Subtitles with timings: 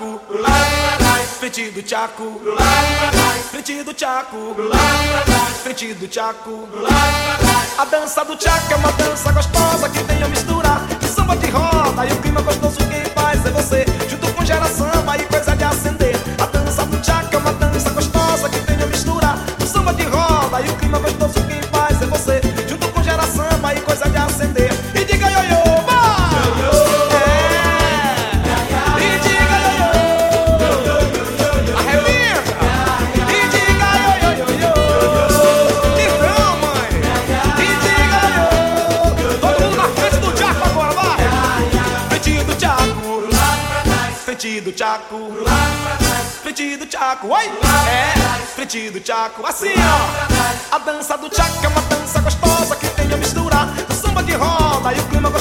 [0.00, 0.20] tchaco,
[1.38, 2.40] frente do tchaco,
[3.50, 4.56] frente do tchaco,
[5.62, 6.68] frente do tchaco.
[7.76, 10.86] A dança do tchaco é uma dança gostosa que tem a misturar.
[10.86, 14.88] De samba de roda e o clima gostoso quem faz é você, junto com geração
[15.18, 16.16] e coisa de acender.
[16.40, 19.38] A dança do tchaco é uma dança gostosa que tem a misturar.
[19.58, 22.40] De samba de roda e o clima gostoso quem faz é você,
[47.20, 47.28] Tchaco.
[47.28, 47.44] Oi.
[47.44, 48.40] É.
[48.54, 49.46] Frente do Tchaco.
[49.46, 50.74] Assim, ó.
[50.74, 54.32] A dança do Tchaco é uma dança gostosa que tem a misturar do samba de
[54.32, 55.39] roda e o clima gostoso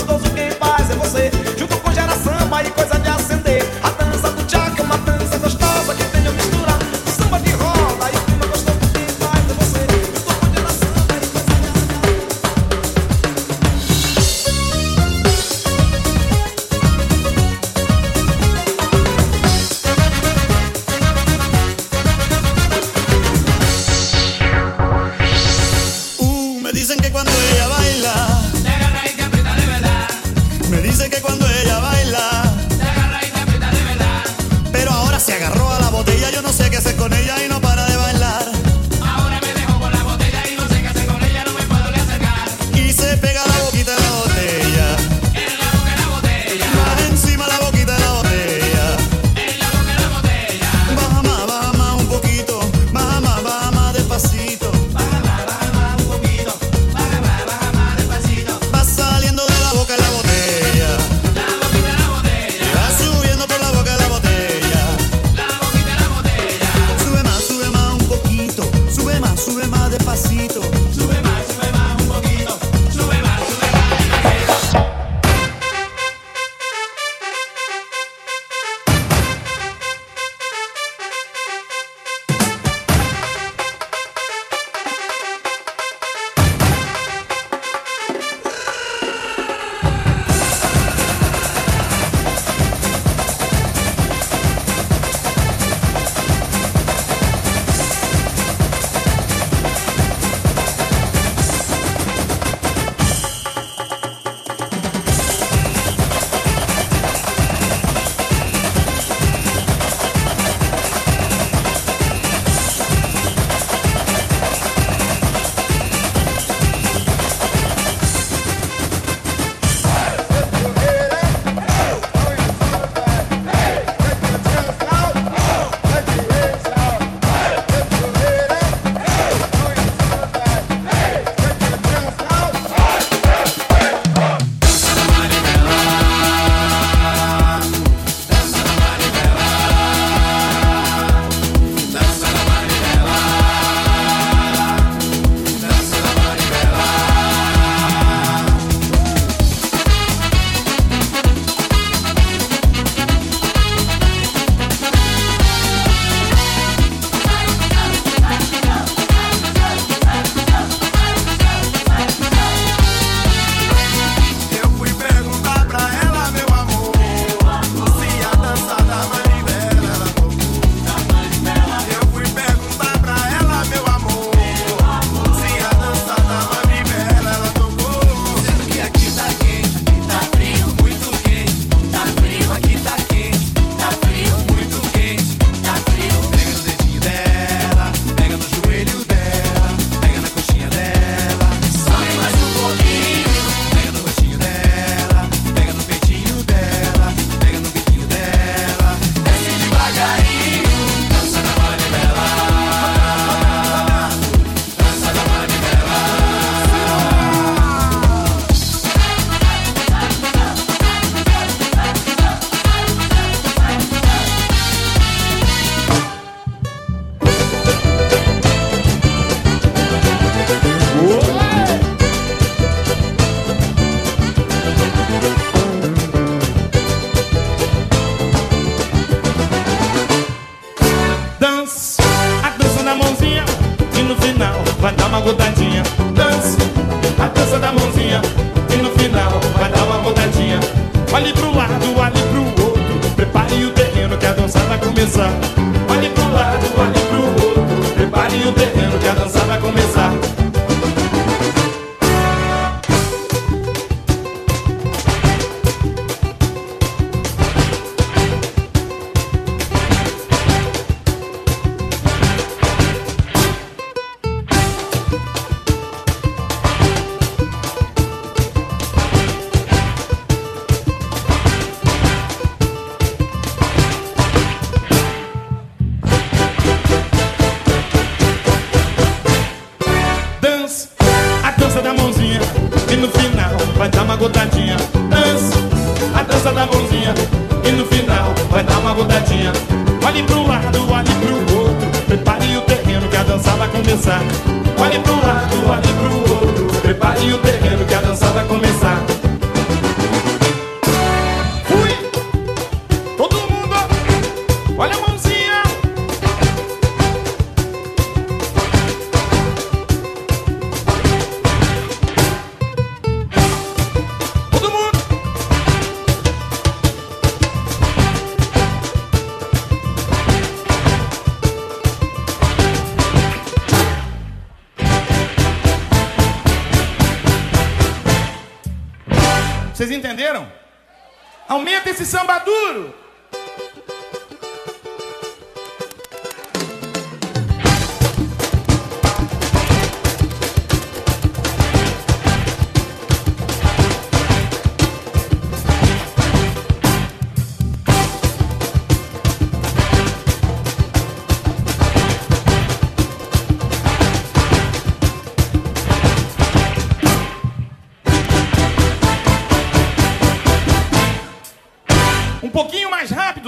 [331.59, 332.95] Aumenta esse samba duro.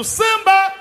[0.02, 0.81] do samba.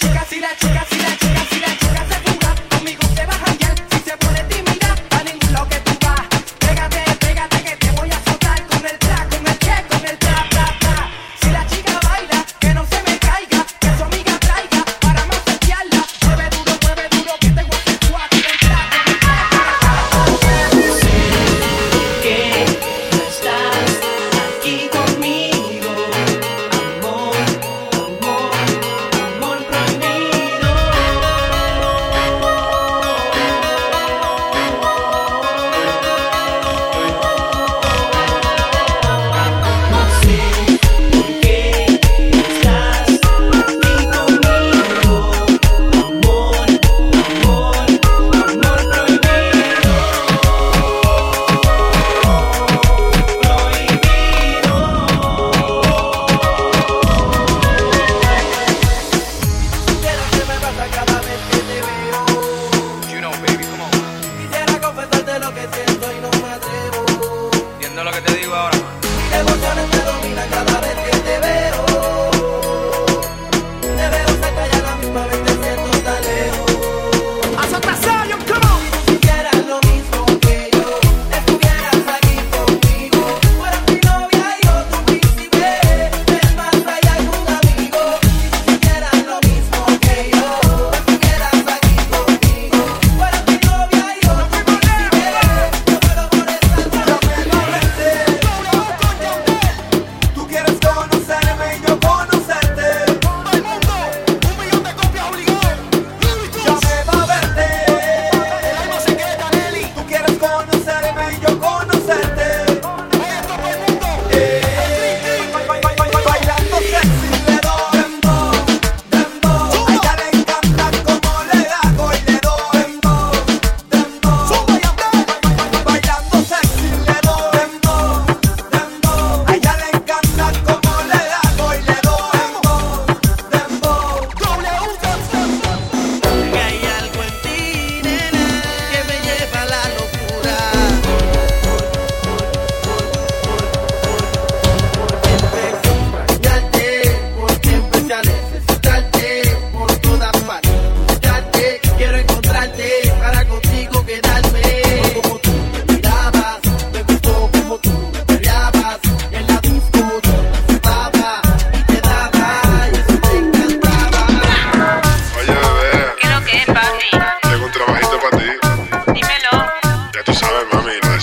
[0.00, 0.24] chora,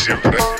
[0.04, 0.53] siempre.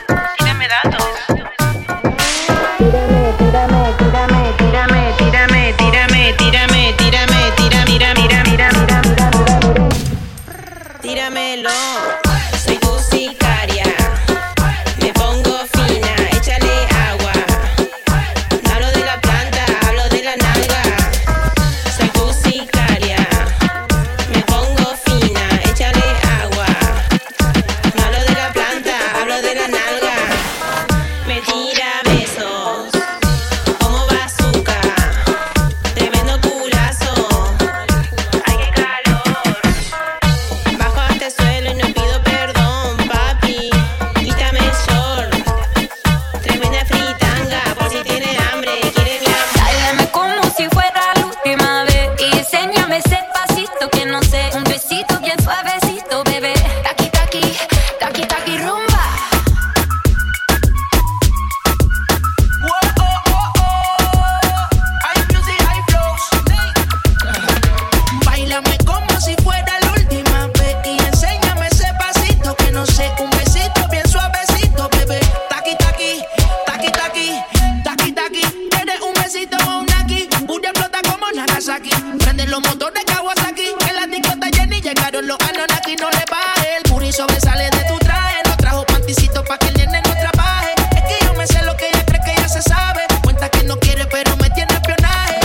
[82.20, 85.96] Prende los motores Kawasaki, en la disco está llena y llegaron los Anunnaki.
[85.98, 88.38] No le baje, el puri sobresale de tu traje.
[88.46, 90.74] No trajo panticito pa' que el nene no trabaje.
[90.96, 93.02] Es que yo me sé lo que ella cree que ya se sabe.
[93.24, 95.40] Cuenta que no quiere, pero me tiene espionaje.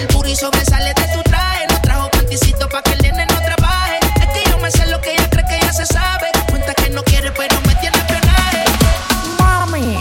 [0.00, 1.66] El puri sobresale de tu traje.
[1.70, 3.98] No trajo panticito pa' que el nene no trabaje.
[4.20, 6.26] Es que yo me sé lo que ella cree que ya se sabe.
[6.50, 8.64] Cuenta que no quiere, pero me tiene espionaje.
[9.38, 9.98] Mami,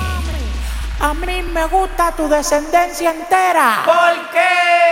[0.99, 3.83] a mí me gusta tu descendencia entera.
[3.85, 4.56] ¿Por qué?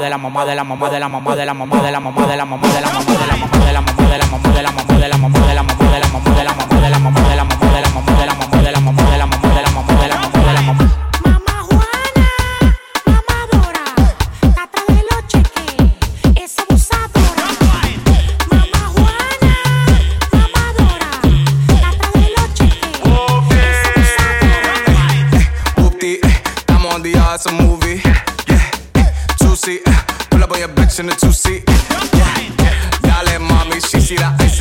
[0.00, 2.26] de la mamá de la mamá de la mamá de la mamá de la mamá
[2.26, 4.52] de la mamá de la mamá de la mamá de la mamá de la mamá
[4.52, 6.80] de la mamá de la mamá de la mamá de la mamá de la mamá
[6.80, 8.51] de la mamá de la mamá de la mamá de la mamá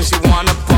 [0.01, 0.70] She wanna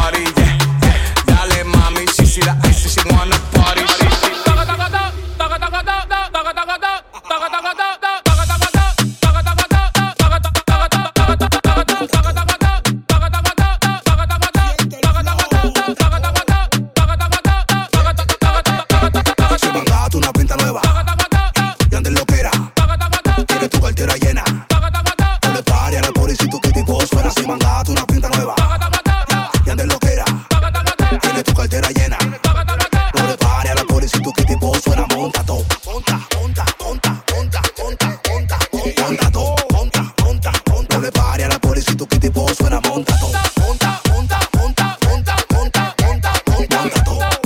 [41.83, 42.19] pobrecito que
[42.55, 42.79] suena.
[42.81, 43.31] Monta todo.
[43.59, 46.75] Monta, monta, monta, monta, monta, monta, monta.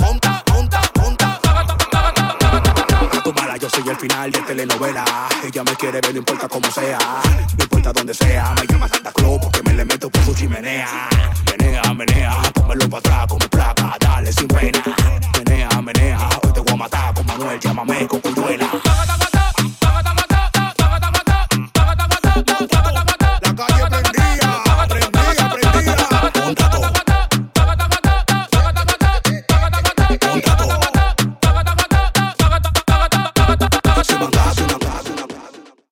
[0.00, 0.44] monta, monta.
[3.58, 5.04] yo soy el final de telenovela.
[5.42, 6.98] Ella me quiere ver, no importa cómo sea.
[7.56, 8.54] No importa donde sea.